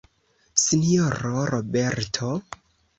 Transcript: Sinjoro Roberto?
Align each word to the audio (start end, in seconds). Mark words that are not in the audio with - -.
Sinjoro 0.61 1.45
Roberto? 1.53 2.35